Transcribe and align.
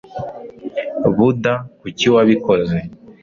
Buda 1.15 1.53
kuki 1.79 2.07
wabikoze 2.15 2.77